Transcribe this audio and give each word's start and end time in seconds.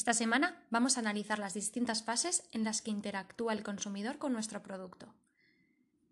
Esta 0.00 0.14
semana 0.14 0.56
vamos 0.70 0.96
a 0.96 1.00
analizar 1.00 1.38
las 1.38 1.52
distintas 1.52 2.02
fases 2.02 2.44
en 2.52 2.64
las 2.64 2.80
que 2.80 2.90
interactúa 2.90 3.52
el 3.52 3.62
consumidor 3.62 4.16
con 4.16 4.32
nuestro 4.32 4.62
producto. 4.62 5.12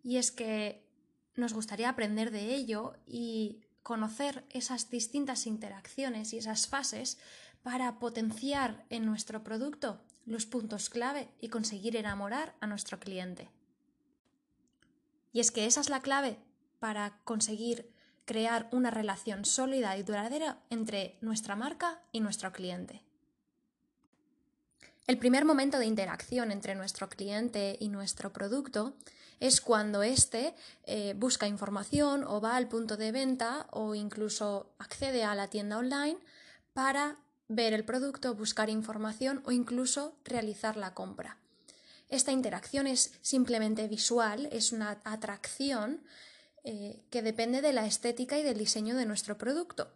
Y 0.02 0.18
es 0.18 0.30
que 0.30 0.86
nos 1.36 1.54
gustaría 1.54 1.88
aprender 1.88 2.30
de 2.30 2.54
ello 2.54 2.96
y 3.06 3.62
conocer 3.82 4.44
esas 4.50 4.90
distintas 4.90 5.46
interacciones 5.46 6.34
y 6.34 6.36
esas 6.36 6.66
fases 6.66 7.16
para 7.62 7.98
potenciar 7.98 8.84
en 8.90 9.06
nuestro 9.06 9.42
producto 9.42 10.02
los 10.26 10.44
puntos 10.44 10.90
clave 10.90 11.30
y 11.40 11.48
conseguir 11.48 11.96
enamorar 11.96 12.56
a 12.60 12.66
nuestro 12.66 13.00
cliente. 13.00 13.48
Y 15.32 15.40
es 15.40 15.50
que 15.50 15.64
esa 15.64 15.80
es 15.80 15.88
la 15.88 16.02
clave 16.02 16.36
para 16.78 17.20
conseguir 17.24 17.90
crear 18.26 18.68
una 18.70 18.90
relación 18.90 19.46
sólida 19.46 19.96
y 19.96 20.02
duradera 20.02 20.62
entre 20.68 21.16
nuestra 21.22 21.56
marca 21.56 22.02
y 22.12 22.20
nuestro 22.20 22.52
cliente. 22.52 23.07
El 25.08 25.16
primer 25.16 25.46
momento 25.46 25.78
de 25.78 25.86
interacción 25.86 26.52
entre 26.52 26.74
nuestro 26.74 27.08
cliente 27.08 27.78
y 27.80 27.88
nuestro 27.88 28.30
producto 28.30 28.92
es 29.40 29.62
cuando 29.62 30.02
éste 30.02 30.54
eh, 30.84 31.14
busca 31.16 31.48
información 31.48 32.24
o 32.24 32.42
va 32.42 32.56
al 32.56 32.68
punto 32.68 32.98
de 32.98 33.10
venta 33.10 33.68
o 33.70 33.94
incluso 33.94 34.70
accede 34.78 35.24
a 35.24 35.34
la 35.34 35.48
tienda 35.48 35.78
online 35.78 36.18
para 36.74 37.16
ver 37.48 37.72
el 37.72 37.86
producto, 37.86 38.34
buscar 38.34 38.68
información 38.68 39.40
o 39.46 39.50
incluso 39.50 40.14
realizar 40.24 40.76
la 40.76 40.92
compra. 40.92 41.38
Esta 42.10 42.30
interacción 42.30 42.86
es 42.86 43.14
simplemente 43.22 43.88
visual, 43.88 44.46
es 44.52 44.72
una 44.72 45.00
atracción 45.04 46.02
eh, 46.64 47.02
que 47.08 47.22
depende 47.22 47.62
de 47.62 47.72
la 47.72 47.86
estética 47.86 48.38
y 48.38 48.42
del 48.42 48.58
diseño 48.58 48.94
de 48.94 49.06
nuestro 49.06 49.38
producto. 49.38 49.90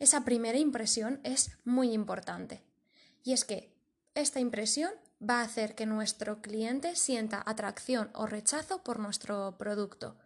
Esa 0.00 0.24
primera 0.24 0.58
impresión 0.58 1.20
es 1.22 1.52
muy 1.64 1.92
importante. 1.92 2.64
Y 3.22 3.34
es 3.34 3.44
que 3.44 3.77
esta 4.14 4.40
impresión 4.40 4.90
va 5.22 5.40
a 5.40 5.44
hacer 5.44 5.74
que 5.74 5.86
nuestro 5.86 6.40
cliente 6.40 6.96
sienta 6.96 7.42
atracción 7.44 8.10
o 8.14 8.26
rechazo 8.26 8.82
por 8.82 8.98
nuestro 8.98 9.56
producto. 9.58 10.16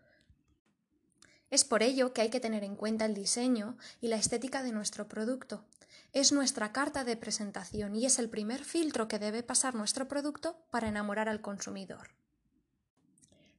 Es 1.51 1.65
por 1.65 1.83
ello 1.83 2.13
que 2.13 2.23
hay 2.23 2.31
que 2.31 2.41
tener 2.41 2.65
en 2.65 2.77
cuenta 2.77 3.05
el 3.05 3.15
diseño 3.15 3.77
y 4.01 4.09
la 4.09 4.17
estética 4.17 4.63
de 4.63 4.73
nuestro 4.73 5.09
producto. 5.09 5.65
Es 6.13 6.33
nuestra 6.33 6.73
carta 6.73 7.05
de 7.05 7.17
presentación 7.17 7.95
y 7.95 8.07
es 8.07 8.19
el 8.19 8.31
primer 8.31 8.65
filtro 8.65 9.09
que 9.09 9.19
debe 9.19 9.43
pasar 9.43 9.75
nuestro 9.75 10.09
producto 10.09 10.57
para 10.71 10.89
enamorar 10.89 11.29
al 11.29 11.43
consumidor. 11.43 12.09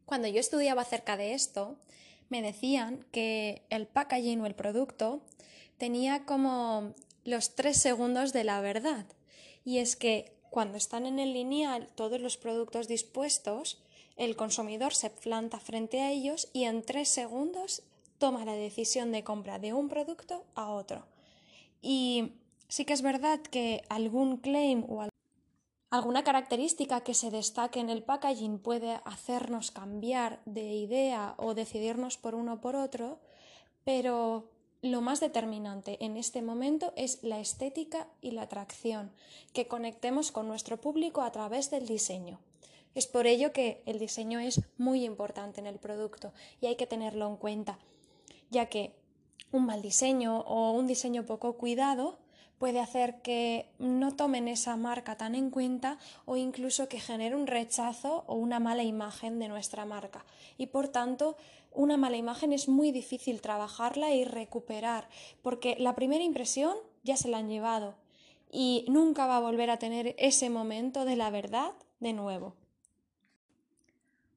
Cuando 0.05 0.27
yo 0.27 0.39
estudiaba 0.39 0.81
acerca 0.81 1.17
de 1.17 1.33
esto, 1.33 1.77
me 2.30 2.41
decían 2.41 3.05
que 3.11 3.65
el 3.69 3.87
packaging 3.87 4.41
o 4.41 4.45
el 4.45 4.55
producto 4.55 5.23
tenía 5.77 6.25
como 6.25 6.93
los 7.23 7.55
tres 7.55 7.77
segundos 7.77 8.33
de 8.33 8.43
la 8.43 8.59
verdad 8.61 9.05
y 9.66 9.80
es 9.80 9.95
que 9.95 10.33
cuando 10.50 10.78
están 10.78 11.05
en 11.05 11.20
el 11.20 11.33
lineal 11.33 11.89
todos 11.95 12.21
los 12.21 12.37
productos 12.37 12.87
dispuestos, 12.87 13.82
el 14.17 14.36
consumidor 14.36 14.93
se 14.93 15.10
planta 15.10 15.60
frente 15.60 16.02
a 16.02 16.11
ellos 16.11 16.49
y 16.54 16.65
en 16.65 16.83
tres 16.83 17.10
segundos 17.10 17.82
toma 18.20 18.45
la 18.45 18.54
decisión 18.54 19.11
de 19.11 19.23
compra 19.23 19.60
de 19.60 19.73
un 19.73 19.89
producto 19.89 20.45
a 20.55 20.70
otro. 20.70 21.05
Y 21.82 22.33
sí 22.67 22.86
que 22.86 22.93
es 22.93 23.02
verdad 23.02 23.42
que 23.42 23.83
algún 23.89 24.37
claim 24.37 24.86
o 24.87 25.08
alguna 25.89 26.23
característica 26.23 27.02
que 27.02 27.14
se 27.14 27.32
destaque 27.32 27.80
en 27.80 27.89
el 27.89 28.04
packaging 28.04 28.60
puede 28.60 29.02
hacernos 29.05 29.71
cambiar 29.71 30.42
de 30.45 30.73
idea 30.73 31.36
o 31.37 31.54
decidirnos 31.54 32.17
por 32.17 32.36
uno 32.36 32.54
o 32.54 32.61
por 32.61 32.76
otro, 32.76 33.20
pero 33.83 34.52
lo 34.83 34.99
más 34.99 35.21
determinante 35.21 35.98
en 36.04 36.17
este 36.17 36.42
momento 36.42 36.92
es 36.98 37.23
la 37.23 37.39
estética 37.39 38.10
y 38.21 38.32
la 38.32 38.44
atracción, 38.44 39.11
que 39.54 39.66
conectemos 39.66 40.33
con 40.33 40.49
nuestro 40.49 40.76
público 40.76 41.21
a 41.21 41.32
través 41.32 41.71
del 41.71 41.88
diseño. 41.88 42.39
Es 42.93 43.08
por 43.08 43.26
ello 43.26 43.54
que 43.54 43.82
el 43.86 43.98
diseño 43.98 44.39
es 44.39 44.61
muy 44.77 45.05
importante 45.05 45.61
en 45.61 45.67
el 45.67 45.80
producto 45.80 46.33
y 46.60 46.66
hay 46.66 46.76
que 46.76 46.86
tenerlo 46.86 47.30
en 47.30 47.38
cuenta, 47.38 47.80
ya 48.52 48.66
que 48.67 48.93
un 49.54 49.66
mal 49.66 49.82
diseño 49.82 50.42
o 50.42 50.72
un 50.72 50.86
diseño 50.86 51.26
poco 51.26 51.54
cuidado 51.54 52.20
puede 52.63 52.79
hacer 52.79 53.21
que 53.21 53.67
no 53.77 54.15
tomen 54.15 54.47
esa 54.47 54.77
marca 54.77 55.17
tan 55.17 55.35
en 55.35 55.49
cuenta 55.49 55.97
o 56.23 56.37
incluso 56.37 56.87
que 56.87 56.97
genere 56.97 57.35
un 57.35 57.45
rechazo 57.45 58.23
o 58.25 58.35
una 58.35 58.61
mala 58.61 58.83
imagen 58.83 59.37
de 59.37 59.49
nuestra 59.49 59.83
marca. 59.83 60.23
Y 60.57 60.67
por 60.67 60.87
tanto, 60.87 61.35
una 61.73 61.97
mala 61.97 62.15
imagen 62.15 62.53
es 62.53 62.69
muy 62.69 62.93
difícil 62.93 63.41
trabajarla 63.41 64.13
y 64.13 64.23
recuperar, 64.23 65.09
porque 65.41 65.75
la 65.77 65.93
primera 65.93 66.23
impresión 66.23 66.77
ya 67.03 67.17
se 67.17 67.27
la 67.27 67.39
han 67.39 67.49
llevado 67.49 67.95
y 68.49 68.85
nunca 68.87 69.27
va 69.27 69.35
a 69.35 69.41
volver 69.41 69.69
a 69.69 69.77
tener 69.77 70.15
ese 70.17 70.49
momento 70.49 71.03
de 71.03 71.17
la 71.17 71.31
verdad 71.31 71.73
de 71.99 72.13
nuevo. 72.13 72.55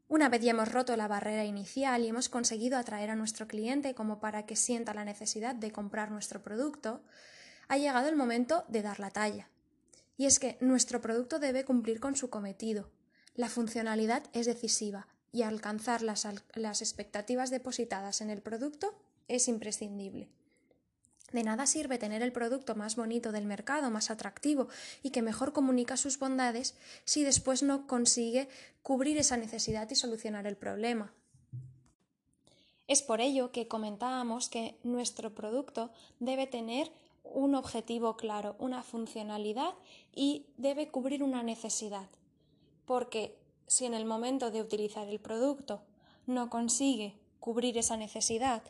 Una 0.08 0.28
vez 0.28 0.42
ya 0.42 0.50
hemos 0.50 0.72
roto 0.72 0.96
la 0.96 1.06
barrera 1.06 1.44
inicial 1.44 2.02
y 2.02 2.08
hemos 2.08 2.28
conseguido 2.28 2.76
atraer 2.76 3.10
a 3.10 3.14
nuestro 3.14 3.46
cliente 3.46 3.94
como 3.94 4.18
para 4.18 4.46
que 4.46 4.56
sienta 4.56 4.94
la 4.94 5.04
necesidad 5.04 5.54
de 5.54 5.70
comprar 5.70 6.10
nuestro 6.10 6.42
producto, 6.42 7.02
ha 7.68 7.78
llegado 7.78 8.08
el 8.08 8.16
momento 8.16 8.64
de 8.68 8.82
dar 8.82 9.00
la 9.00 9.10
talla. 9.10 9.48
Y 10.16 10.26
es 10.26 10.38
que 10.38 10.56
nuestro 10.60 11.00
producto 11.00 11.38
debe 11.38 11.64
cumplir 11.64 12.00
con 12.00 12.16
su 12.16 12.30
cometido. 12.30 12.90
La 13.34 13.48
funcionalidad 13.48 14.24
es 14.32 14.46
decisiva 14.46 15.08
y 15.32 15.42
alcanzar 15.42 16.00
las, 16.02 16.24
expectativas 16.80 17.50
depositadas 17.50 18.22
en 18.22 18.30
el 18.30 18.40
producto 18.40 18.94
es 19.28 19.48
imprescindible. 19.48 20.30
De 21.32 21.42
nada 21.42 21.66
sirve 21.66 21.98
tener 21.98 22.22
el 22.22 22.32
producto 22.32 22.74
más 22.74 22.96
bonito 22.96 23.32
del 23.32 23.44
mercado, 23.44 23.90
más 23.90 24.10
atractivo 24.10 24.68
y 25.02 25.10
que 25.10 25.20
mejor 25.20 25.52
comunica 25.52 25.98
sus 25.98 26.18
bondades 26.18 26.76
si 27.04 27.24
después 27.24 27.62
no 27.62 27.86
consigue 27.86 28.48
cubrir 28.82 29.18
esa 29.18 29.36
necesidad 29.36 29.90
y 29.90 29.96
solucionar 29.96 30.46
el 30.46 30.56
problema. 30.56 31.12
Es 32.88 33.02
por 33.02 33.20
ello 33.20 33.50
que 33.50 33.68
comentábamos 33.68 34.48
que 34.48 34.78
nuestro 34.84 35.34
producto 35.34 35.90
debe 36.20 36.46
tener 36.46 36.90
un 37.32 37.54
objetivo 37.54 38.16
claro, 38.16 38.56
una 38.58 38.82
funcionalidad 38.82 39.74
y 40.14 40.46
debe 40.56 40.88
cubrir 40.88 41.22
una 41.22 41.42
necesidad. 41.42 42.08
Porque 42.84 43.38
si 43.66 43.84
en 43.84 43.94
el 43.94 44.04
momento 44.04 44.50
de 44.50 44.60
utilizar 44.60 45.08
el 45.08 45.20
producto 45.20 45.82
no 46.26 46.50
consigue 46.50 47.18
cubrir 47.40 47.78
esa 47.78 47.96
necesidad, 47.96 48.62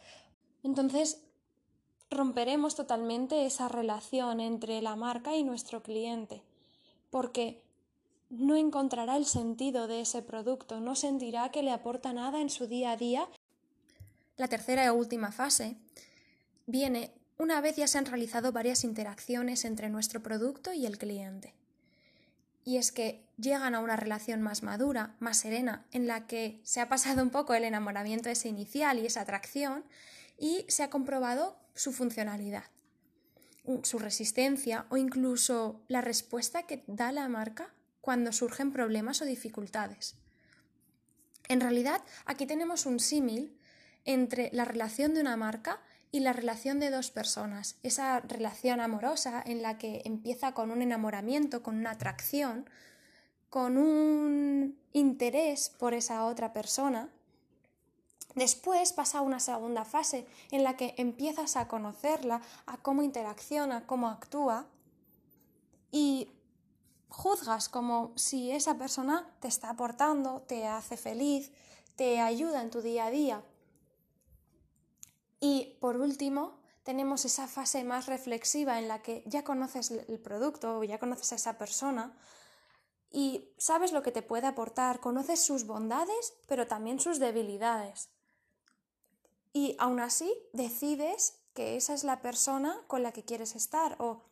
entonces 0.63 1.23
romperemos 2.11 2.75
totalmente 2.75 3.47
esa 3.47 3.69
relación 3.69 4.41
entre 4.41 4.81
la 4.83 4.97
marca 4.97 5.37
y 5.37 5.45
nuestro 5.45 5.83
cliente, 5.83 6.43
porque 7.11 7.63
no 8.31 8.57
encontrará 8.57 9.17
el 9.17 9.27
sentido 9.27 9.87
de 9.87 10.01
ese 10.01 10.23
producto, 10.23 10.81
no 10.81 10.95
sentirá 10.95 11.51
que 11.51 11.63
le 11.63 11.71
aporta 11.71 12.13
nada 12.13 12.41
en 12.41 12.51
su 12.51 12.67
día 12.67 12.93
a 12.93 12.97
día. 12.97 13.29
La 14.37 14.49
tercera 14.49 14.85
y 14.85 14.89
última 14.89 15.33
fase 15.33 15.77
viene 16.67 17.13
una 17.39 17.61
vez 17.61 17.77
ya 17.77 17.87
se 17.87 17.99
han 17.99 18.07
realizado 18.07 18.53
varias 18.53 18.85
interacciones 18.85 19.65
entre 19.65 19.89
nuestro 19.89 20.23
producto 20.23 20.73
y 20.73 20.87
el 20.87 20.99
cliente 20.99 21.55
y 22.67 22.79
es 22.79 22.91
que 22.91 23.25
llegan 23.39 23.77
a 23.77 23.81
una 23.81 23.95
relación 23.95 24.43
más 24.43 24.65
madura, 24.65 25.15
más 25.21 25.39
serena, 25.39 25.87
en 25.93 26.09
la 26.09 26.27
que 26.27 26.61
se 26.65 26.81
ha 26.81 26.89
pasado 26.89 27.23
un 27.23 27.31
poco 27.31 27.55
el 27.55 27.63
enamoramiento 27.63 28.29
ese 28.29 28.49
inicial 28.49 28.99
y 28.99 29.07
esa 29.07 29.21
atracción 29.21 29.85
y 30.37 30.67
se 30.69 30.83
ha 30.83 30.91
comprobado 30.91 31.57
su 31.75 31.93
funcionalidad, 31.93 32.65
su 33.85 34.01
resistencia 34.01 34.87
o 34.91 34.97
incluso 34.97 35.81
la 35.87 36.01
respuesta 36.01 36.65
que 36.65 36.83
da 36.89 37.13
la 37.13 37.29
marca 37.29 37.73
cuando 38.01 38.33
surgen 38.33 38.73
problemas 38.73 39.23
o 39.23 39.27
dificultades. 39.27 40.17
En 41.47 41.61
realidad, 41.61 42.03
aquí 42.25 42.47
tenemos 42.47 42.85
un 42.85 42.99
símil 42.99 43.57
entre 44.05 44.51
la 44.53 44.65
relación 44.65 45.15
de 45.15 45.21
una 45.21 45.37
marca 45.37 45.81
y 46.13 46.21
la 46.21 46.33
relación 46.33 46.81
de 46.81 46.91
dos 46.91 47.11
personas, 47.11 47.77
esa 47.83 48.21
relación 48.21 48.81
amorosa 48.81 49.43
en 49.45 49.63
la 49.63 49.79
que 49.79 50.03
empieza 50.05 50.53
con 50.53 50.71
un 50.71 50.83
enamoramiento, 50.83 51.63
con 51.63 51.77
una 51.77 51.91
atracción, 51.93 52.69
con 53.51 53.77
un 53.77 54.79
interés 54.93 55.69
por 55.69 55.95
esa 55.95 56.25
otra 56.25 56.53
persona. 56.53 57.09
Después 58.35 58.93
pasa 58.93 59.23
una 59.23 59.41
segunda 59.41 59.85
fase 59.85 60.27
en 60.51 60.63
la 60.63 60.77
que 60.77 60.95
empiezas 60.99 61.57
a 61.57 61.69
conocerla, 61.69 62.43
a 62.67 62.77
cómo 62.79 63.03
interacciona, 63.03 63.87
cómo 63.87 64.09
actúa 64.09 64.67
y 65.91 66.31
juzgas 67.09 67.69
como 67.69 68.13
si 68.17 68.51
esa 68.51 68.77
persona 68.77 69.27
te 69.41 69.49
está 69.49 69.71
aportando, 69.71 70.43
te 70.43 70.67
hace 70.67 70.97
feliz, 70.99 71.51
te 71.97 72.21
ayuda 72.21 72.61
en 72.61 72.71
tu 72.71 72.83
día 72.83 73.07
a 73.07 73.11
día. 73.11 73.43
Y 75.49 75.77
por 75.81 75.97
último, 75.99 76.59
tenemos 76.83 77.25
esa 77.25 77.47
fase 77.47 77.85
más 77.85 78.07
reflexiva 78.07 78.81
en 78.81 78.89
la 78.89 79.01
que 79.01 79.23
ya 79.27 79.45
conoces 79.45 79.93
el 79.93 80.19
producto 80.19 80.79
o 80.79 80.83
ya 80.83 80.99
conoces 80.99 81.31
a 81.31 81.37
esa 81.37 81.57
persona 81.57 82.19
y 83.13 83.55
sabes 83.57 83.93
lo 83.93 84.03
que 84.03 84.11
te 84.11 84.23
puede 84.23 84.49
aportar, 84.49 84.99
conoces 84.99 85.41
sus 85.45 85.65
bondades, 85.65 86.35
pero 86.49 86.67
también 86.67 86.99
sus 86.99 87.21
debilidades. 87.21 88.11
Y 89.53 89.77
aún 89.79 90.01
así 90.01 90.35
decides 90.53 91.39
que 91.55 91.77
esa 91.77 91.95
es 91.95 92.03
la 92.03 92.23
persona 92.23 92.83
con 92.89 93.05
la 93.05 93.13
que 93.13 93.25
quieres 93.25 93.55
estar 93.55 93.95
o 94.01 94.25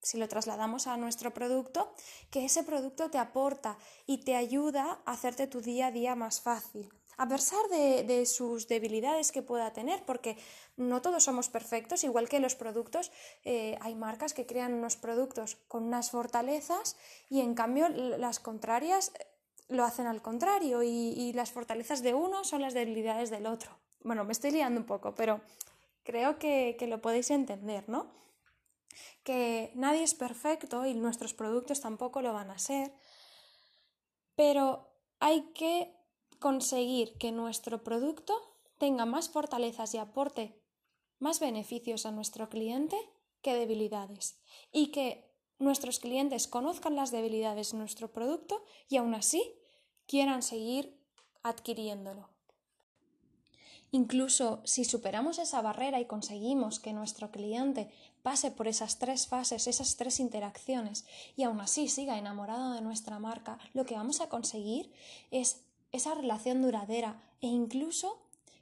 si 0.00 0.16
lo 0.16 0.28
trasladamos 0.28 0.86
a 0.86 0.96
nuestro 0.96 1.34
producto, 1.34 1.92
que 2.30 2.44
ese 2.44 2.62
producto 2.62 3.10
te 3.10 3.18
aporta 3.18 3.78
y 4.06 4.18
te 4.18 4.36
ayuda 4.36 5.00
a 5.06 5.12
hacerte 5.12 5.48
tu 5.48 5.60
día 5.60 5.88
a 5.88 5.90
día 5.90 6.14
más 6.14 6.40
fácil. 6.40 6.88
A 7.18 7.26
pesar 7.28 7.66
de, 7.70 8.26
sus 8.26 8.68
debilidades 8.68 9.32
que 9.32 9.40
pueda 9.42 9.72
tener, 9.72 10.04
porque 10.04 10.36
no 10.76 11.00
todos 11.00 11.24
somos 11.24 11.48
perfectos, 11.48 12.04
igual 12.04 12.28
que 12.28 12.40
los 12.40 12.56
productos, 12.56 13.10
eh, 13.44 13.78
hay 13.80 13.94
marcas 13.94 14.34
que 14.34 14.44
crean 14.44 14.74
unos 14.74 14.96
productos 14.96 15.56
con 15.68 15.84
unas 15.84 16.10
fortalezas 16.10 16.96
y 17.30 17.40
en 17.40 17.54
cambio 17.54 17.88
las 17.88 18.38
contrarias 18.38 19.12
eh, 19.18 19.26
lo 19.68 19.84
hacen 19.84 20.06
al 20.06 20.20
contrario 20.20 20.82
y, 20.82 21.32
las 21.32 21.52
fortalezas 21.52 22.02
de 22.02 22.14
uno 22.14 22.44
son 22.44 22.60
las 22.60 22.74
debilidades 22.74 23.30
del 23.30 23.46
otro. 23.46 23.70
Bueno, 24.02 24.24
me 24.24 24.32
estoy 24.32 24.50
liando 24.50 24.78
un 24.78 24.86
poco, 24.86 25.14
pero 25.14 25.40
creo 26.04 26.38
que, 26.38 26.76
que 26.78 26.86
lo 26.86 27.00
podéis 27.00 27.30
entender, 27.30 27.88
¿no? 27.88 28.14
que 29.24 29.72
nadie 29.74 30.04
es 30.04 30.14
perfecto 30.14 30.86
y 30.86 30.94
nuestros 30.94 31.34
productos 31.34 31.80
tampoco 31.80 32.22
lo 32.22 32.32
van 32.32 32.50
a 32.50 32.58
ser, 32.58 32.92
pero 34.36 34.88
hay 35.18 35.52
que 35.52 35.95
conseguir 36.46 37.18
que 37.18 37.32
nuestro 37.32 37.82
producto 37.82 38.32
tenga 38.78 39.04
más 39.04 39.28
fortalezas 39.28 39.92
y 39.94 39.98
aporte 39.98 40.56
más 41.18 41.40
beneficios 41.40 42.06
a 42.06 42.12
nuestro 42.12 42.48
cliente 42.48 42.96
que 43.42 43.52
debilidades 43.52 44.38
y 44.70 44.92
que 44.92 45.28
nuestros 45.58 45.98
clientes 45.98 46.46
conozcan 46.46 46.94
las 46.94 47.10
debilidades 47.10 47.72
de 47.72 47.78
nuestro 47.78 48.12
producto 48.12 48.62
y 48.88 48.96
aún 48.98 49.16
así 49.16 49.42
quieran 50.06 50.40
seguir 50.40 50.96
adquiriéndolo. 51.42 52.28
Incluso 53.90 54.60
si 54.62 54.84
superamos 54.84 55.40
esa 55.40 55.62
barrera 55.62 55.98
y 55.98 56.04
conseguimos 56.04 56.78
que 56.78 56.92
nuestro 56.92 57.32
cliente 57.32 57.90
pase 58.22 58.52
por 58.52 58.68
esas 58.68 59.00
tres 59.00 59.26
fases, 59.26 59.66
esas 59.66 59.96
tres 59.96 60.20
interacciones 60.20 61.06
y 61.34 61.42
aún 61.42 61.60
así 61.60 61.88
siga 61.88 62.18
enamorado 62.18 62.72
de 62.72 62.82
nuestra 62.82 63.18
marca, 63.18 63.58
lo 63.74 63.84
que 63.84 63.96
vamos 63.96 64.20
a 64.20 64.28
conseguir 64.28 64.92
es 65.32 65.65
esa 65.96 66.14
relación 66.14 66.62
duradera 66.62 67.20
e 67.40 67.46
incluso 67.46 68.18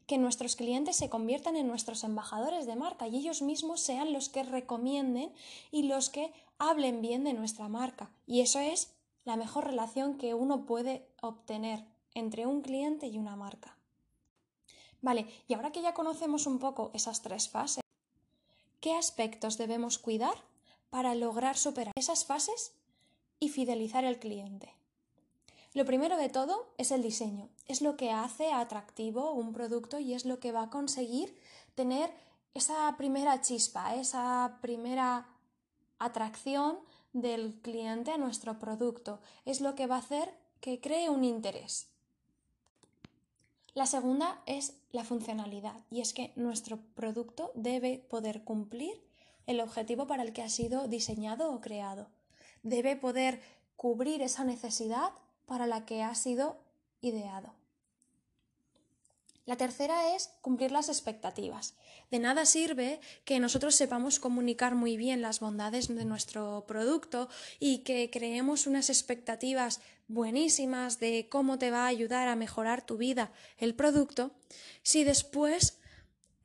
que 0.06 0.18
nuestros 0.18 0.56
clientes 0.56 0.96
se 0.96 1.08
conviertan 1.08 1.56
en 1.56 1.66
nuestros 1.66 2.04
embajadores 2.04 2.66
de 2.66 2.76
marca 2.76 3.08
y 3.08 3.16
ellos 3.16 3.42
mismos 3.42 3.80
sean 3.80 4.12
los 4.12 4.28
que 4.28 4.42
recomienden 4.42 5.32
y 5.70 5.84
los 5.84 6.10
que 6.10 6.32
hablen 6.58 7.00
bien 7.00 7.24
de 7.24 7.32
nuestra 7.32 7.68
marca. 7.68 8.10
Y 8.26 8.40
eso 8.40 8.58
es 8.58 8.92
la 9.24 9.36
mejor 9.36 9.64
relación 9.64 10.18
que 10.18 10.34
uno 10.34 10.66
puede 10.66 11.06
obtener 11.20 11.84
entre 12.14 12.46
un 12.46 12.60
cliente 12.60 13.06
y 13.06 13.18
una 13.18 13.36
marca. 13.36 13.76
Vale, 15.00 15.26
y 15.48 15.54
ahora 15.54 15.72
que 15.72 15.82
ya 15.82 15.94
conocemos 15.94 16.46
un 16.46 16.58
poco 16.58 16.90
esas 16.94 17.22
tres 17.22 17.48
fases, 17.48 17.82
¿qué 18.80 18.94
aspectos 18.94 19.58
debemos 19.58 19.98
cuidar 19.98 20.34
para 20.90 21.14
lograr 21.14 21.56
superar 21.56 21.92
esas 21.96 22.24
fases 22.24 22.72
y 23.40 23.48
fidelizar 23.48 24.04
al 24.04 24.18
cliente? 24.18 24.72
Lo 25.74 25.84
primero 25.84 26.16
de 26.16 26.28
todo 26.28 26.72
es 26.78 26.92
el 26.92 27.02
diseño. 27.02 27.48
Es 27.66 27.82
lo 27.82 27.96
que 27.96 28.12
hace 28.12 28.52
atractivo 28.52 29.32
un 29.32 29.52
producto 29.52 29.98
y 29.98 30.14
es 30.14 30.24
lo 30.24 30.38
que 30.38 30.52
va 30.52 30.62
a 30.62 30.70
conseguir 30.70 31.36
tener 31.74 32.12
esa 32.54 32.94
primera 32.96 33.40
chispa, 33.40 33.96
esa 33.96 34.58
primera 34.62 35.26
atracción 35.98 36.78
del 37.12 37.60
cliente 37.60 38.12
a 38.12 38.18
nuestro 38.18 38.60
producto. 38.60 39.20
Es 39.44 39.60
lo 39.60 39.74
que 39.74 39.88
va 39.88 39.96
a 39.96 39.98
hacer 39.98 40.32
que 40.60 40.80
cree 40.80 41.10
un 41.10 41.24
interés. 41.24 41.88
La 43.74 43.86
segunda 43.86 44.42
es 44.46 44.76
la 44.92 45.02
funcionalidad 45.02 45.74
y 45.90 46.00
es 46.00 46.14
que 46.14 46.32
nuestro 46.36 46.78
producto 46.94 47.50
debe 47.56 47.98
poder 47.98 48.44
cumplir 48.44 49.02
el 49.48 49.60
objetivo 49.60 50.06
para 50.06 50.22
el 50.22 50.32
que 50.32 50.42
ha 50.42 50.48
sido 50.48 50.86
diseñado 50.86 51.52
o 51.52 51.60
creado. 51.60 52.06
Debe 52.62 52.94
poder 52.94 53.42
cubrir 53.74 54.22
esa 54.22 54.44
necesidad 54.44 55.12
para 55.46 55.66
la 55.66 55.84
que 55.84 56.02
ha 56.02 56.14
sido 56.14 56.58
ideado. 57.00 57.54
La 59.46 59.56
tercera 59.56 60.14
es 60.14 60.30
cumplir 60.40 60.72
las 60.72 60.88
expectativas. 60.88 61.74
De 62.10 62.18
nada 62.18 62.46
sirve 62.46 63.00
que 63.26 63.40
nosotros 63.40 63.74
sepamos 63.74 64.18
comunicar 64.18 64.74
muy 64.74 64.96
bien 64.96 65.20
las 65.20 65.40
bondades 65.40 65.88
de 65.88 66.04
nuestro 66.06 66.64
producto 66.66 67.28
y 67.60 67.78
que 67.78 68.08
creemos 68.10 68.66
unas 68.66 68.88
expectativas 68.88 69.80
buenísimas 70.08 70.98
de 70.98 71.28
cómo 71.30 71.58
te 71.58 71.70
va 71.70 71.84
a 71.84 71.88
ayudar 71.88 72.28
a 72.28 72.36
mejorar 72.36 72.86
tu 72.86 72.96
vida 72.96 73.32
el 73.58 73.74
producto, 73.74 74.30
si 74.82 75.04
después 75.04 75.78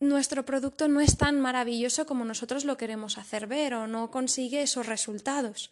nuestro 0.01 0.45
producto 0.45 0.87
no 0.87 1.01
es 1.01 1.17
tan 1.17 1.39
maravilloso 1.39 2.05
como 2.05 2.25
nosotros 2.25 2.65
lo 2.65 2.77
queremos 2.77 3.17
hacer 3.17 3.47
ver 3.47 3.73
o 3.73 3.87
no 3.87 4.11
consigue 4.11 4.61
esos 4.61 4.87
resultados. 4.87 5.71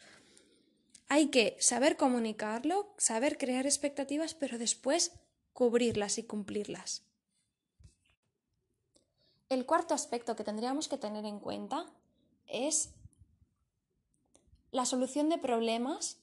Hay 1.10 1.28
que 1.28 1.56
saber 1.60 1.96
comunicarlo, 1.96 2.94
saber 2.98 3.38
crear 3.38 3.66
expectativas, 3.66 4.34
pero 4.34 4.58
después 4.58 5.14
cubrirlas 5.54 6.18
y 6.18 6.24
cumplirlas. 6.24 7.04
El 9.50 9.66
cuarto 9.66 9.94
aspecto 9.94 10.36
que 10.36 10.44
tendríamos 10.44 10.90
que 10.90 10.98
tener 10.98 11.26
en 11.26 11.40
cuenta 11.40 11.86
es 12.48 12.90
la 14.72 14.86
solución 14.86 15.30
de 15.30 15.38
problemas 15.38 16.18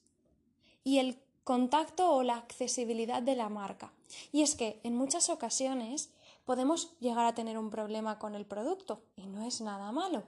y 0.85 0.99
el 0.99 1.19
contacto 1.43 2.11
o 2.11 2.23
la 2.23 2.37
accesibilidad 2.37 3.23
de 3.23 3.37
la 3.37 3.49
marca. 3.49 3.93
Y 4.33 4.43
es 4.43 4.55
que 4.55 4.81
en 4.83 4.95
muchas 4.95 5.31
ocasiones 5.31 6.11
podemos 6.45 6.99
llegar 7.01 7.25
a 7.25 7.35
tener 7.35 7.57
un 7.57 7.71
problema 7.71 8.19
con 8.19 8.35
el 8.35 8.45
producto 8.45 9.03
y 9.17 9.27
no 9.27 9.47
es 9.47 9.63
nada 9.63 9.91
malo. 9.93 10.25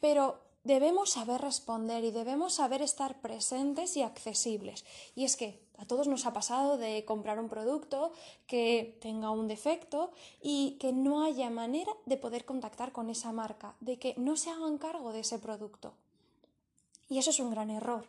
Pero 0.00 0.45
debemos 0.66 1.10
saber 1.10 1.40
responder 1.40 2.04
y 2.04 2.10
debemos 2.10 2.54
saber 2.54 2.82
estar 2.82 3.20
presentes 3.20 3.96
y 3.96 4.02
accesibles. 4.02 4.84
Y 5.14 5.24
es 5.24 5.36
que 5.36 5.64
a 5.78 5.86
todos 5.86 6.08
nos 6.08 6.26
ha 6.26 6.32
pasado 6.32 6.76
de 6.76 7.04
comprar 7.04 7.38
un 7.38 7.48
producto 7.48 8.12
que 8.46 8.98
tenga 9.00 9.30
un 9.30 9.46
defecto 9.46 10.10
y 10.42 10.76
que 10.80 10.92
no 10.92 11.22
haya 11.22 11.50
manera 11.50 11.92
de 12.04 12.16
poder 12.16 12.44
contactar 12.44 12.92
con 12.92 13.10
esa 13.10 13.32
marca, 13.32 13.76
de 13.80 13.98
que 13.98 14.14
no 14.16 14.36
se 14.36 14.50
hagan 14.50 14.78
cargo 14.78 15.12
de 15.12 15.20
ese 15.20 15.38
producto. 15.38 15.94
Y 17.08 17.18
eso 17.18 17.30
es 17.30 17.38
un 17.38 17.50
gran 17.50 17.70
error. 17.70 18.06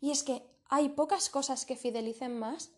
Y 0.00 0.10
es 0.10 0.22
que 0.22 0.42
hay 0.68 0.88
pocas 0.88 1.28
cosas 1.28 1.66
que 1.66 1.76
fidelicen 1.76 2.38
más 2.38 2.70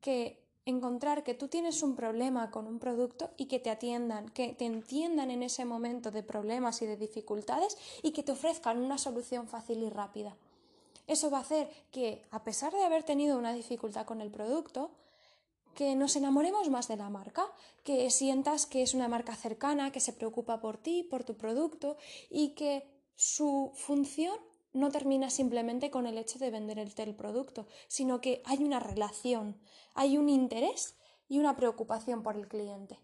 que 0.00 0.42
encontrar 0.66 1.24
que 1.24 1.34
tú 1.34 1.48
tienes 1.48 1.82
un 1.82 1.96
problema 1.96 2.50
con 2.50 2.66
un 2.66 2.78
producto 2.78 3.30
y 3.36 3.46
que 3.46 3.58
te 3.58 3.70
atiendan, 3.70 4.28
que 4.28 4.54
te 4.54 4.66
entiendan 4.66 5.30
en 5.30 5.42
ese 5.42 5.64
momento 5.64 6.10
de 6.10 6.22
problemas 6.22 6.82
y 6.82 6.86
de 6.86 6.96
dificultades 6.96 7.76
y 8.02 8.12
que 8.12 8.22
te 8.22 8.32
ofrezcan 8.32 8.78
una 8.78 8.98
solución 8.98 9.48
fácil 9.48 9.82
y 9.82 9.88
rápida. 9.88 10.36
Eso 11.06 11.30
va 11.30 11.38
a 11.38 11.42
hacer 11.42 11.68
que, 11.90 12.24
a 12.30 12.44
pesar 12.44 12.72
de 12.72 12.84
haber 12.84 13.02
tenido 13.02 13.36
una 13.36 13.52
dificultad 13.52 14.06
con 14.06 14.20
el 14.20 14.30
producto, 14.30 14.92
que 15.74 15.94
nos 15.94 16.16
enamoremos 16.16 16.68
más 16.68 16.88
de 16.88 16.96
la 16.96 17.10
marca, 17.10 17.46
que 17.84 18.10
sientas 18.10 18.66
que 18.66 18.82
es 18.82 18.94
una 18.94 19.08
marca 19.08 19.34
cercana, 19.34 19.92
que 19.92 20.00
se 20.00 20.12
preocupa 20.12 20.60
por 20.60 20.76
ti, 20.76 21.02
por 21.02 21.24
tu 21.24 21.36
producto 21.36 21.96
y 22.28 22.50
que 22.50 22.84
su 23.16 23.72
función 23.74 24.36
no 24.72 24.90
termina 24.90 25.30
simplemente 25.30 25.90
con 25.90 26.06
el 26.06 26.18
hecho 26.18 26.38
de 26.38 26.50
vender 26.50 26.78
el 26.78 27.14
producto, 27.14 27.66
sino 27.88 28.20
que 28.20 28.42
hay 28.44 28.62
una 28.62 28.80
relación, 28.80 29.60
hay 29.94 30.16
un 30.16 30.28
interés 30.28 30.96
y 31.28 31.38
una 31.38 31.56
preocupación 31.56 32.22
por 32.22 32.36
el 32.36 32.48
cliente. 32.48 32.98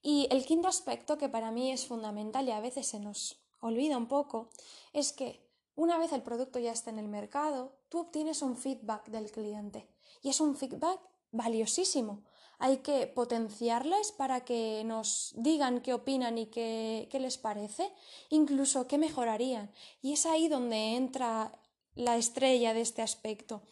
Y 0.00 0.28
el 0.30 0.44
quinto 0.44 0.68
aspecto 0.68 1.18
que 1.18 1.28
para 1.28 1.50
mí 1.50 1.72
es 1.72 1.86
fundamental 1.86 2.46
y 2.46 2.52
a 2.52 2.60
veces 2.60 2.86
se 2.86 3.00
nos 3.00 3.40
olvida 3.60 3.96
un 3.96 4.06
poco 4.06 4.50
es 4.92 5.12
que 5.12 5.46
una 5.74 5.98
vez 5.98 6.12
el 6.12 6.22
producto 6.22 6.58
ya 6.58 6.72
está 6.72 6.90
en 6.90 6.98
el 6.98 7.08
mercado, 7.08 7.76
tú 7.88 8.00
obtienes 8.00 8.42
un 8.42 8.56
feedback 8.56 9.08
del 9.08 9.30
cliente 9.30 9.88
y 10.22 10.28
es 10.28 10.40
un 10.40 10.56
feedback 10.56 11.00
valiosísimo 11.30 12.24
hay 12.58 12.78
que 12.78 13.06
potenciarles 13.06 14.12
para 14.12 14.44
que 14.44 14.82
nos 14.84 15.32
digan 15.36 15.80
qué 15.80 15.94
opinan 15.94 16.38
y 16.38 16.46
qué, 16.46 17.08
les 17.12 17.38
parece, 17.38 17.92
incluso 18.30 18.88
qué 18.88 18.98
mejorarían. 18.98 19.70
Y 20.02 20.12
es 20.12 20.26
ahí 20.26 20.48
donde 20.48 20.96
entra 20.96 21.52
la 21.94 22.16
estrella 22.16 22.74
de 22.74 22.80
este 22.80 23.02
aspecto. 23.02 23.62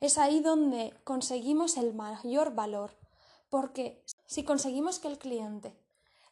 Es 0.00 0.18
ahí 0.18 0.40
donde 0.40 0.92
conseguimos 1.04 1.78
el 1.78 1.94
mayor 1.94 2.54
valor, 2.54 2.90
porque 3.48 4.02
si 4.26 4.44
conseguimos 4.44 4.98
que 4.98 5.08
el 5.08 5.18
cliente 5.18 5.74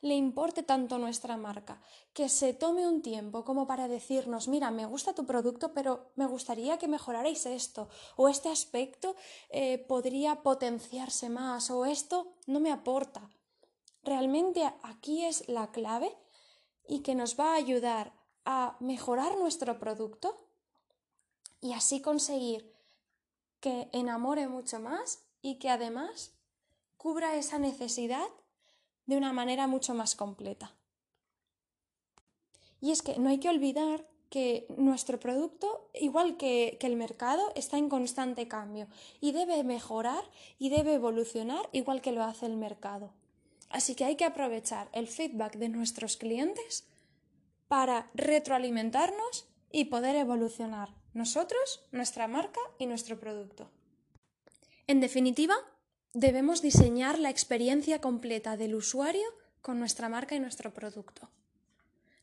le 0.05 0.15
importe 0.15 0.63
tanto 0.63 0.99
nuestra 0.99 1.39
marca, 1.39 1.81
que 2.13 2.29
se 2.29 2.53
tome 2.53 2.87
un 2.87 3.01
tiempo 3.01 3.43
como 3.43 3.67
para 3.67 3.89
decirnos, 3.89 4.49
mira, 4.49 4.71
me 4.71 4.85
gusta 4.85 5.15
tu 5.15 5.25
producto, 5.25 5.73
pero 5.73 6.13
me 6.15 6.27
gustaría 6.27 6.77
que 6.77 6.89
mejorarais 6.89 7.47
esto, 7.47 7.89
o 8.15 8.29
este 8.29 8.51
aspecto 8.51 9.17
eh, 9.49 9.79
podría 9.79 10.43
potenciarse 10.43 11.31
más, 11.31 11.71
o 11.71 11.87
esto 11.87 12.35
no 12.47 12.61
me 12.61 12.71
aporta. 12.71 13.31
Realmente 14.03 14.71
aquí 14.83 15.25
es 15.25 15.49
la 15.49 15.71
clave 15.71 16.15
y 16.87 17.01
que 17.01 17.15
nos 17.15 17.41
va 17.41 17.53
a 17.53 17.57
ayudar 17.57 18.13
a 18.45 18.77
mejorar 18.81 19.39
nuestro 19.39 19.79
producto 19.79 20.37
y 21.63 21.73
así 21.73 22.03
conseguir 22.03 22.71
que 23.61 23.89
enamore 23.93 24.49
mucho 24.49 24.81
más 24.81 25.25
y 25.41 25.59
que 25.59 25.71
además 25.71 26.35
cubra 26.99 27.37
esa 27.37 27.59
necesidad 27.59 28.29
de 29.07 29.17
una 29.17 29.33
manera 29.33 29.67
mucho 29.67 29.95
más 29.95 30.15
completa. 30.15 30.75
Y 32.81 32.91
es 32.91 33.03
que 33.03 33.19
no 33.19 33.31
hay 33.31 33.39
que 33.39 33.49
olvidar 33.49 34.07
que 34.31 34.67
nuestro 34.77 35.21
producto, 35.21 35.89
igual 35.95 36.37
que, 36.37 36.77
que, 36.81 36.87
el 36.87 36.97
mercado, 36.97 37.53
está 37.55 37.79
en 37.79 37.89
constante 37.89 38.49
cambio 38.49 38.89
y 39.21 39.33
debe 39.33 39.63
mejorar 39.63 40.25
y 40.59 40.71
debe 40.71 40.95
evolucionar 40.95 41.69
igual 41.73 42.01
que 42.01 42.13
lo 42.13 42.25
hace 42.25 42.47
el 42.47 42.57
mercado. 42.57 43.13
Así 43.71 43.95
que 43.95 44.05
hay 44.05 44.17
que 44.17 44.25
aprovechar 44.25 44.89
el 44.93 45.09
feedback 45.09 45.57
de 45.57 45.69
nuestros 45.69 46.17
clientes 46.17 46.87
para 47.69 48.11
retroalimentarnos 48.15 49.47
y 49.71 49.87
poder 49.87 50.17
evolucionar 50.17 50.95
nosotros, 51.13 51.85
nuestra 51.91 52.29
marca 52.29 52.61
y 52.79 52.87
nuestro 52.87 53.19
producto. 53.19 53.71
En 54.87 55.01
definitiva, 55.01 55.55
debemos 56.15 56.63
diseñar 56.63 57.19
la 57.19 57.29
experiencia 57.29 58.01
completa 58.01 58.57
del 58.57 58.75
usuario 58.75 59.27
con 59.61 59.79
nuestra 59.79 60.09
marca 60.09 60.35
y 60.37 60.41
nuestro 60.41 60.73
producto. 60.73 61.29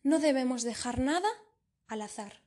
No 0.01 0.19
debemos 0.19 0.63
dejar 0.63 1.00
nada 1.00 1.29
al 1.88 2.01
azar. 2.01 2.41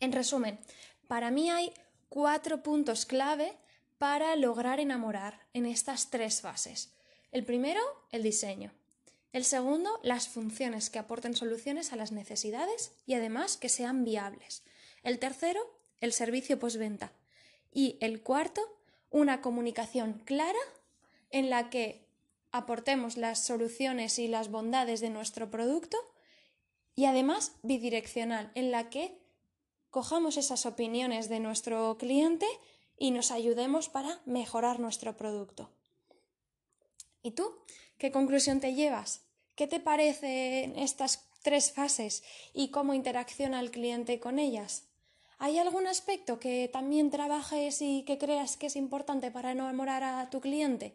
En 0.00 0.12
resumen, 0.12 0.60
para 1.08 1.30
mí 1.30 1.50
hay 1.50 1.72
cuatro 2.10 2.62
puntos 2.62 3.06
clave 3.06 3.56
para 3.98 4.36
lograr 4.36 4.80
enamorar 4.80 5.40
en 5.54 5.64
estas 5.66 6.10
tres 6.10 6.42
fases. 6.42 6.92
El 7.32 7.44
primero, 7.44 7.80
el 8.10 8.22
diseño. 8.22 8.70
El 9.32 9.44
segundo, 9.44 9.98
las 10.02 10.28
funciones 10.28 10.90
que 10.90 10.98
aporten 10.98 11.34
soluciones 11.34 11.92
a 11.92 11.96
las 11.96 12.12
necesidades 12.12 12.92
y 13.06 13.14
además 13.14 13.56
que 13.56 13.68
sean 13.68 14.04
viables. 14.04 14.62
El 15.02 15.18
tercero, 15.18 15.60
el 16.00 16.12
servicio 16.12 16.58
postventa. 16.58 17.12
Y 17.72 17.96
el 18.00 18.22
cuarto, 18.22 18.60
una 19.14 19.40
comunicación 19.40 20.14
clara 20.24 20.58
en 21.30 21.48
la 21.48 21.70
que 21.70 22.04
aportemos 22.50 23.16
las 23.16 23.44
soluciones 23.44 24.18
y 24.18 24.26
las 24.26 24.50
bondades 24.50 25.00
de 25.00 25.08
nuestro 25.08 25.52
producto 25.52 25.96
y 26.96 27.04
además 27.04 27.52
bidireccional, 27.62 28.50
en 28.56 28.72
la 28.72 28.90
que 28.90 29.16
cojamos 29.90 30.36
esas 30.36 30.66
opiniones 30.66 31.28
de 31.28 31.38
nuestro 31.38 31.96
cliente 31.96 32.46
y 32.98 33.12
nos 33.12 33.30
ayudemos 33.30 33.88
para 33.88 34.20
mejorar 34.26 34.80
nuestro 34.80 35.16
producto. 35.16 35.70
¿Y 37.22 37.30
tú? 37.30 37.54
¿Qué 37.98 38.10
conclusión 38.10 38.58
te 38.58 38.74
llevas? 38.74 39.22
¿Qué 39.54 39.68
te 39.68 39.78
parecen 39.78 40.76
estas 40.76 41.28
tres 41.42 41.70
fases 41.70 42.24
y 42.52 42.72
cómo 42.72 42.94
interacciona 42.94 43.60
el 43.60 43.70
cliente 43.70 44.18
con 44.18 44.40
ellas? 44.40 44.88
¿Hay 45.44 45.58
algún 45.58 45.86
aspecto 45.86 46.40
que 46.40 46.70
también 46.72 47.10
trabajes 47.10 47.82
y 47.82 48.02
que 48.04 48.16
creas 48.16 48.56
que 48.56 48.68
es 48.68 48.76
importante 48.76 49.30
para 49.30 49.52
enamorar 49.52 50.02
a 50.02 50.30
tu 50.30 50.40
cliente? 50.40 50.94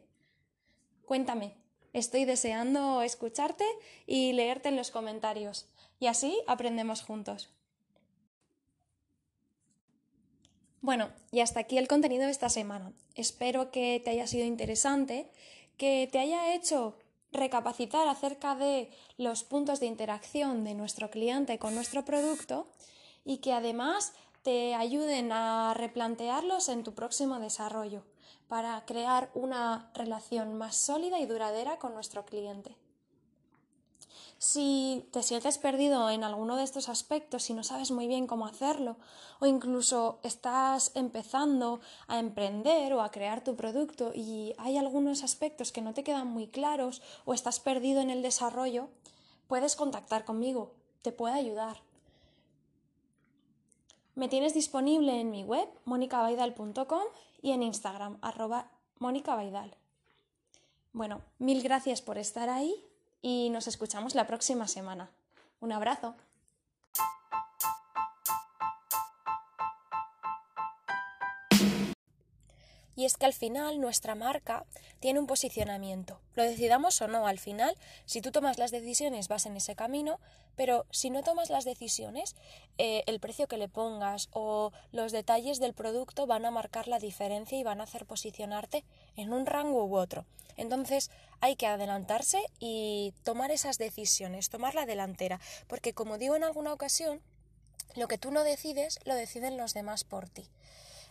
Cuéntame, 1.06 1.53
estoy 1.94 2.25
deseando 2.25 3.03
escucharte 3.03 3.63
y 4.08 4.34
leerte 4.34 4.70
en 4.70 4.75
los 4.75 4.89
comentarios, 4.89 5.68
y 6.00 6.08
así 6.08 6.36
aprendemos 6.48 7.03
juntos. 7.03 7.51
Bueno, 10.82 11.12
y 11.32 11.41
hasta 11.41 11.60
aquí 11.60 11.77
el 11.77 11.88
contenido 11.88 12.25
de 12.25 12.32
esta 12.32 12.50
semana. 12.50 12.91
Espero 13.13 13.70
que 13.70 14.01
te 14.03 14.10
haya 14.10 14.25
sido 14.25 14.48
interesante, 14.48 15.29
que 15.77 16.10
te 16.12 16.18
haya 16.18 16.56
hecho 16.56 16.98
recapacitar 17.32 18.08
acerca 18.08 18.56
de 18.56 18.89
los 19.15 19.44
puntos 19.44 19.79
de 19.79 19.86
interacción 19.86 20.63
de 20.63 20.74
nuestro 20.74 21.12
cliente 21.12 21.60
con 21.60 21.75
nuestro 21.75 22.03
producto 22.03 22.68
y 23.24 23.38
que 23.38 23.53
además 23.53 24.13
te 24.43 24.75
ayuden 24.75 25.31
a 25.31 25.74
replantearlos 25.74 26.69
en 26.69 26.84
tu 26.84 26.93
próximo 26.93 27.39
desarrollo 27.39 28.03
para 28.48 28.84
crear 28.86 29.29
una 29.34 29.91
relación 29.93 30.58
más 30.58 30.75
sólida 30.75 31.19
y 31.19 31.25
duradera 31.25 31.77
con 31.77 31.93
nuestro 31.93 32.25
cliente. 32.25 32.75
Si 34.41 35.05
te 35.12 35.22
sientes 35.22 35.58
perdido 35.58 36.10
en 36.10 36.24
alguno 36.24 36.55
de 36.55 36.63
estos 36.63 36.88
aspectos 36.88 37.50
y 37.50 37.53
no 37.53 37.62
sabes 37.62 37.91
muy 37.91 38.08
bien 38.08 38.25
cómo 38.25 38.46
hacerlo, 38.46 38.96
o 39.41 39.46
incluso 39.46 40.19
estás 40.24 40.91
empezando 40.96 41.81
a 42.08 42.19
emprender 42.19 42.93
o 42.93 43.01
a 43.01 43.12
crear 43.12 43.43
tu 43.43 43.58
producto 43.58 44.13
y 44.15 44.53
hay 44.58 44.77
algunos 44.77 45.24
aspectos 45.24 45.74
que 45.74 45.81
no 45.81 45.93
te 45.93 46.05
quedan 46.05 46.27
muy 46.27 46.48
claros 46.48 47.01
o 47.25 47.34
estás 47.34 47.60
perdido 47.60 48.00
en 48.00 48.10
el 48.10 48.22
desarrollo, 48.22 48.88
puedes 49.48 49.75
contactar 49.75 50.24
conmigo, 50.24 50.72
te 51.01 51.12
puedo 51.12 51.36
ayudar. 51.36 51.88
Me 54.20 54.28
tienes 54.28 54.54
disponible 54.54 55.18
en 55.22 55.32
mi 55.32 55.46
web, 55.46 55.70
monicabaidal.com 55.86 57.04
y 57.42 57.54
en 57.54 57.64
Instagram, 57.64 58.18
arroba 58.22 58.70
monicabaidal. 58.98 59.78
Bueno, 60.92 61.22
mil 61.38 61.64
gracias 61.64 62.02
por 62.02 62.18
estar 62.18 62.50
ahí 62.50 62.76
y 63.22 63.50
nos 63.50 63.68
escuchamos 63.68 64.16
la 64.16 64.28
próxima 64.28 64.68
semana. 64.68 65.10
Un 65.62 65.72
abrazo. 65.72 66.16
Y 73.00 73.06
es 73.06 73.15
que 73.15 73.25
al 73.25 73.34
final 73.34 73.79
nuestra 73.79 74.13
marca 74.13 74.65
tiene 75.00 75.22
un 75.22 75.25
posicionamiento. 75.25 76.20
Lo 76.36 76.44
decidamos 76.44 77.01
o 77.01 77.08
no, 77.08 77.27
al 77.27 77.39
final, 77.39 77.77
si 78.03 78.20
tú 78.20 78.29
tomas 78.29 78.58
las 78.58 78.72
decisiones 78.72 79.29
vas 79.29 79.46
en 79.46 79.56
ese 79.56 79.74
camino, 79.74 80.20
pero 80.58 80.86
si 80.91 81.10
no 81.10 81.24
tomas 81.24 81.50
las 81.50 81.63
decisiones, 81.63 82.36
eh, 82.77 83.03
el 83.08 83.22
precio 83.22 83.48
que 83.48 83.56
le 83.56 83.70
pongas 83.70 84.27
o 84.34 84.74
los 84.91 85.13
detalles 85.13 85.62
del 85.62 85.74
producto 85.74 86.27
van 86.27 86.44
a 86.44 86.51
marcar 86.51 86.89
la 86.89 87.00
diferencia 87.00 87.58
y 87.58 87.63
van 87.63 87.79
a 87.79 87.86
hacer 87.86 88.06
posicionarte 88.06 88.84
en 89.15 89.32
un 89.32 89.46
rango 89.46 89.86
u 89.86 89.96
otro. 89.96 90.25
Entonces 90.58 91.10
hay 91.39 91.56
que 91.56 91.68
adelantarse 91.68 92.44
y 92.60 93.13
tomar 93.24 93.50
esas 93.50 93.77
decisiones, 93.77 94.50
tomar 94.50 94.75
la 94.75 94.86
delantera, 94.86 95.39
porque 95.68 95.94
como 95.94 96.18
digo 96.18 96.36
en 96.36 96.44
alguna 96.44 96.74
ocasión, 96.74 97.22
lo 97.96 98.10
que 98.10 98.18
tú 98.18 98.29
no 98.32 98.44
decides 98.44 99.00
lo 99.06 99.15
deciden 99.15 99.56
los 99.56 99.74
demás 99.74 100.03
por 100.03 100.27
ti. 100.27 100.50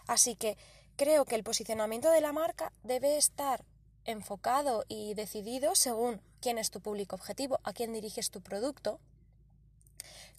Así 0.09 0.37
que 0.37 0.57
Creo 0.99 1.25
que 1.27 1.37
el 1.37 1.45
posicionamiento 1.45 2.11
de 2.11 2.21
la 2.21 2.33
marca 2.33 2.73
debe 2.83 3.19
estar 3.19 3.65
enfocado 4.05 4.85
y 4.89 5.15
decidido 5.15 5.77
según 5.77 6.21
quién 6.41 6.59
es 6.59 6.73
tu 6.73 6.81
público 6.81 7.15
objetivo, 7.15 7.61
a 7.63 7.73
quién 7.73 7.93
diriges 7.93 8.33
tu 8.33 8.41
producto, 8.41 8.99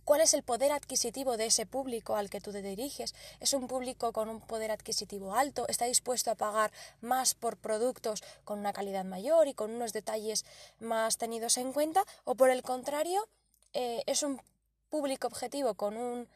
cuál 0.04 0.20
es 0.20 0.34
el 0.34 0.44
poder 0.44 0.74
adquisitivo 0.74 1.38
de 1.38 1.46
ese 1.46 1.66
público 1.66 2.18
al 2.18 2.30
que 2.30 2.42
tú 2.42 2.52
te 2.52 2.62
diriges. 2.62 3.16
¿Es 3.40 3.54
un 3.54 3.68
público 3.68 4.12
con 4.12 4.28
un 4.28 4.42
poder 4.42 4.72
adquisitivo 4.72 5.34
alto? 5.34 5.66
¿Está 5.70 5.86
dispuesto 5.86 6.30
a 6.30 6.36
pagar 6.36 6.74
más 7.00 7.36
por 7.36 7.56
productos 7.56 8.22
con 8.44 8.60
una 8.60 8.74
calidad 8.74 9.06
mayor 9.06 9.48
y 9.48 9.54
con 9.54 9.72
unos 9.72 9.94
detalles 9.94 10.44
más 10.80 11.18
tenidos 11.18 11.56
en 11.56 11.72
cuenta? 11.72 12.04
¿O 12.26 12.36
por 12.36 12.50
el 12.50 12.64
contrario, 12.64 13.30
eh, 13.72 14.04
es 14.08 14.24
un 14.24 14.42
público 14.90 15.28
objetivo 15.28 15.76
con 15.76 15.96
un 15.96 16.28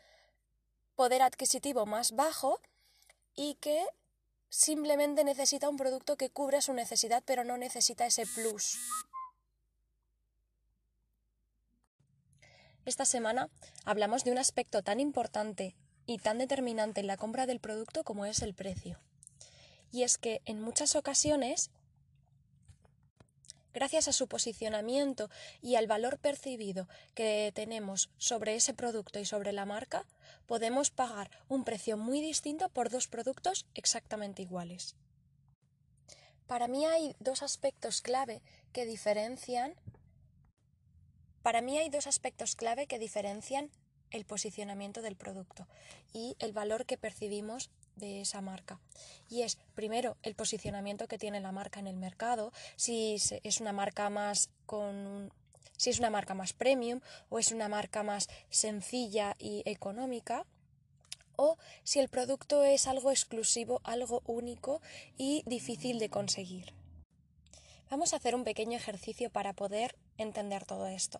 poder 0.96 1.24
adquisitivo 1.24 1.86
más 1.86 2.14
bajo 2.14 2.62
y 3.36 3.56
que 3.56 3.86
simplemente 4.54 5.24
necesita 5.24 5.68
un 5.68 5.78
producto 5.78 6.16
que 6.16 6.30
cubra 6.30 6.62
su 6.62 6.74
necesidad, 6.74 7.24
pero 7.26 7.44
no 7.44 7.58
necesita 7.58 8.06
ese 8.06 8.28
plus. 8.28 8.78
Esta 12.86 13.06
semana 13.06 13.50
hablamos 13.84 14.24
de 14.24 14.32
un 14.32 14.38
aspecto 14.38 14.84
tan 14.84 15.00
importante 15.00 15.76
y 16.06 16.20
tan 16.20 16.38
determinante 16.38 17.02
en 17.02 17.08
la 17.08 17.18
compra 17.18 17.48
del 17.48 17.60
producto 17.60 18.04
como 18.04 18.28
es 18.28 18.44
el 18.44 18.54
precio. 18.54 19.00
Y 19.92 20.04
es 20.04 20.20
que 20.20 20.42
en 20.46 20.62
muchas 20.62 20.96
ocasiones, 20.96 21.72
gracias 23.74 24.08
a 24.08 24.14
su 24.14 24.28
posicionamiento 24.28 25.30
y 25.62 25.76
al 25.76 25.88
valor 25.88 26.20
percibido 26.20 26.88
que 27.14 27.52
tenemos 27.54 28.10
sobre 28.18 28.56
ese 28.56 28.74
producto 28.74 29.20
y 29.20 29.26
sobre 29.26 29.52
la 29.52 29.66
marca, 29.66 30.06
podemos 30.46 30.92
pagar 30.92 31.30
un 31.48 31.64
precio 31.64 31.98
muy 31.98 32.22
distinto 32.22 32.70
por 32.70 32.90
dos 32.90 33.08
productos 33.08 33.66
exactamente 33.74 34.42
iguales. 34.42 34.96
Para 36.48 36.68
mí 36.68 36.86
hay 36.86 37.16
dos 37.20 37.42
aspectos 37.42 38.02
clave 38.02 38.42
que 38.72 38.86
diferencian 38.86 39.76
para 41.42 41.62
mí 41.62 41.78
hay 41.78 41.90
dos 41.90 42.08
aspectos 42.08 42.56
clave 42.56 42.88
que 42.88 43.00
diferencian 43.00 43.70
el 44.12 44.24
posicionamiento 44.26 45.02
del 45.02 45.18
producto 45.18 45.68
y 46.14 46.38
el 46.40 46.54
valor 46.54 46.86
que 46.86 46.98
percibimos 46.98 47.70
de 47.96 48.22
esa 48.22 48.42
marca. 48.42 48.80
Y 49.30 49.42
es, 49.42 49.58
primero, 49.76 50.18
el 50.24 50.36
posicionamiento 50.36 51.08
que 51.08 51.18
tiene 51.18 51.40
la 51.40 51.52
marca 51.52 51.80
en 51.80 51.88
el 51.88 51.98
mercado, 51.98 52.52
si 52.76 53.16
es 53.44 53.62
una 53.62 53.74
marca 53.74 54.10
más 54.10 54.50
con 54.66 55.32
si 55.76 55.90
es 55.90 56.00
una 56.00 56.12
marca 56.12 56.34
más 56.34 56.54
premium 56.54 57.02
o 57.30 57.40
es 57.40 57.52
una 57.52 57.68
marca 57.68 58.04
más 58.04 58.30
sencilla 58.50 59.36
y 59.40 59.64
económica 59.66 60.46
o 61.36 61.58
si 61.84 62.00
el 62.00 62.10
producto 62.10 62.64
es 62.64 62.88
algo 62.88 63.12
exclusivo, 63.12 63.82
algo 63.84 64.22
único 64.26 64.82
y 65.18 65.44
difícil 65.46 66.00
de 66.00 66.10
conseguir. 66.10 66.74
Vamos 67.90 68.14
a 68.14 68.18
hacer 68.18 68.36
un 68.36 68.44
pequeño 68.44 68.78
ejercicio 68.78 69.30
para 69.30 69.54
poder 69.54 69.96
entender 70.18 70.66
todo 70.66 70.88
esto. 70.88 71.20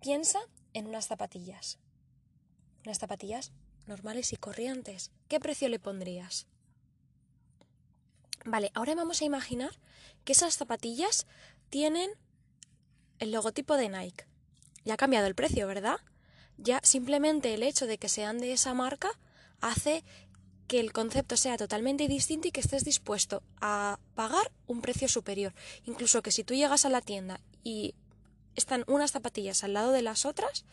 Piensa 0.00 0.40
en 0.72 0.86
unas 0.86 1.06
zapatillas. 1.06 1.78
Unas 2.84 2.98
zapatillas 2.98 3.52
normales 3.86 4.32
y 4.32 4.36
corrientes. 4.36 5.10
¿Qué 5.28 5.40
precio 5.40 5.68
le 5.68 5.78
pondrías? 5.78 6.46
Vale, 8.44 8.70
ahora 8.74 8.94
vamos 8.94 9.22
a 9.22 9.24
imaginar 9.24 9.72
que 10.24 10.32
esas 10.32 10.56
zapatillas 10.56 11.26
tienen 11.70 12.10
el 13.18 13.32
logotipo 13.32 13.76
de 13.76 13.88
Nike. 13.88 14.26
Ya 14.84 14.94
ha 14.94 14.96
cambiado 14.96 15.26
el 15.26 15.34
precio, 15.34 15.66
¿verdad? 15.66 15.98
Ya 16.58 16.80
simplemente 16.82 17.54
el 17.54 17.62
hecho 17.62 17.86
de 17.86 17.98
que 17.98 18.08
sean 18.08 18.38
de 18.38 18.52
esa 18.52 18.72
marca 18.72 19.10
hace 19.60 20.04
que 20.68 20.80
el 20.80 20.92
concepto 20.92 21.36
sea 21.36 21.56
totalmente 21.56 22.08
distinto 22.08 22.48
y 22.48 22.52
que 22.52 22.60
estés 22.60 22.84
dispuesto 22.84 23.42
a 23.60 23.98
pagar 24.14 24.50
un 24.66 24.80
precio 24.80 25.08
superior. 25.08 25.54
Incluso 25.84 26.22
que 26.22 26.32
si 26.32 26.44
tú 26.44 26.54
llegas 26.54 26.84
a 26.84 26.90
la 26.90 27.00
tienda 27.00 27.40
y 27.62 27.94
están 28.54 28.84
unas 28.86 29.12
zapatillas 29.12 29.62
al 29.64 29.74
lado 29.74 29.92
de 29.92 30.02
las 30.02 30.24
otras, 30.24 30.64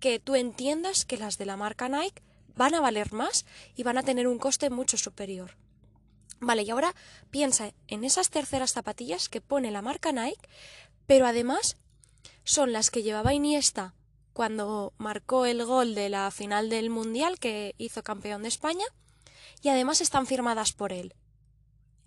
que 0.00 0.18
tú 0.18 0.34
entiendas 0.34 1.04
que 1.04 1.16
las 1.16 1.38
de 1.38 1.46
la 1.46 1.56
marca 1.56 1.88
Nike 1.88 2.22
van 2.58 2.74
a 2.74 2.80
valer 2.80 3.12
más 3.12 3.46
y 3.74 3.84
van 3.84 3.96
a 3.96 4.02
tener 4.02 4.26
un 4.26 4.38
coste 4.38 4.68
mucho 4.68 4.98
superior. 4.98 5.56
Vale, 6.40 6.62
y 6.62 6.70
ahora 6.70 6.94
piensa 7.30 7.72
en 7.86 8.04
esas 8.04 8.30
terceras 8.30 8.72
zapatillas 8.72 9.28
que 9.28 9.40
pone 9.40 9.70
la 9.70 9.80
marca 9.80 10.12
Nike, 10.12 10.48
pero 11.06 11.26
además 11.26 11.76
son 12.44 12.72
las 12.72 12.90
que 12.90 13.02
llevaba 13.02 13.32
Iniesta 13.32 13.94
cuando 14.32 14.92
marcó 14.98 15.46
el 15.46 15.64
gol 15.64 15.94
de 15.94 16.08
la 16.10 16.30
final 16.30 16.68
del 16.68 16.90
Mundial 16.90 17.38
que 17.38 17.74
hizo 17.78 18.02
campeón 18.02 18.42
de 18.42 18.48
España 18.48 18.84
y 19.62 19.68
además 19.68 20.00
están 20.00 20.26
firmadas 20.26 20.72
por 20.72 20.92
él. 20.92 21.14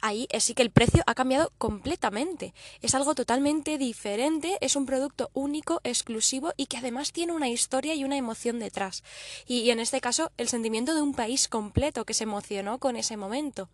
Ahí 0.02 0.28
sí 0.40 0.54
que 0.54 0.64
el 0.64 0.72
precio 0.72 1.04
ha 1.06 1.14
cambiado 1.14 1.52
completamente. 1.58 2.54
Es 2.82 2.96
algo 2.96 3.16
totalmente 3.16 3.78
diferente, 3.78 4.58
es 4.62 4.76
un 4.76 4.86
producto 4.86 5.30
único, 5.34 5.80
exclusivo 5.84 6.54
y 6.58 6.66
que 6.66 6.78
además 6.78 7.12
tiene 7.12 7.34
una 7.34 7.50
historia 7.50 7.94
y 7.94 8.04
una 8.04 8.18
emoción 8.18 8.60
detrás. 8.60 9.04
Y, 9.46 9.60
y 9.60 9.72
en 9.72 9.80
este 9.80 10.02
caso, 10.02 10.32
el 10.38 10.50
sentimiento 10.50 10.96
de 10.96 11.02
un 11.02 11.14
país 11.14 11.48
completo 11.48 12.04
que 12.06 12.14
se 12.14 12.24
emocionó 12.24 12.80
con 12.80 12.96
ese 12.96 13.16
momento. 13.16 13.70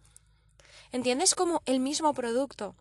¿Entiendes 0.92 1.36
cómo 1.36 1.62
el 1.66 1.80
mismo 1.80 2.14
producto 2.14 2.76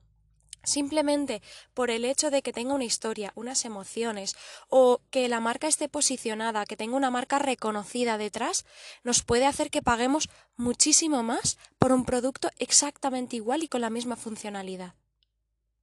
simplemente 0.66 1.40
por 1.72 1.90
el 1.90 2.04
hecho 2.04 2.30
de 2.30 2.42
que 2.42 2.52
tenga 2.52 2.74
una 2.74 2.84
historia, 2.84 3.32
unas 3.34 3.64
emociones 3.64 4.36
o 4.68 5.00
que 5.10 5.28
la 5.28 5.40
marca 5.40 5.68
esté 5.68 5.88
posicionada, 5.88 6.66
que 6.66 6.76
tenga 6.76 6.96
una 6.96 7.10
marca 7.10 7.38
reconocida 7.38 8.18
detrás, 8.18 8.66
nos 9.04 9.22
puede 9.22 9.46
hacer 9.46 9.70
que 9.70 9.80
paguemos 9.80 10.28
muchísimo 10.56 11.22
más 11.22 11.56
por 11.78 11.92
un 11.92 12.04
producto 12.04 12.50
exactamente 12.58 13.36
igual 13.36 13.62
y 13.62 13.68
con 13.68 13.80
la 13.80 13.90
misma 13.90 14.16
funcionalidad. 14.16 14.94